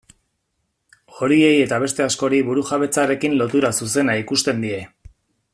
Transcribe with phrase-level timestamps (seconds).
[1.19, 4.85] Horiei eta beste askori burujabetzarekin lotura zuzena ikusten die.